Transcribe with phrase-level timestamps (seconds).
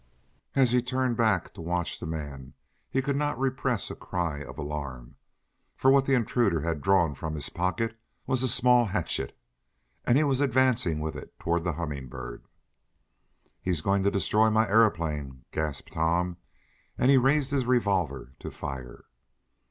[0.55, 2.55] As he turned back to watch the man
[2.89, 5.15] he could not repress a cry of alarm,
[5.75, 9.37] for what the intruder had drawn from his pocket was a small hatchet,
[10.03, 12.47] and he was advancing with it toward the Humming Bird!
[13.61, 16.37] "He's going to destroy my aeroplane!" gasped Tom,
[16.97, 19.05] and he raised his revolver to fire.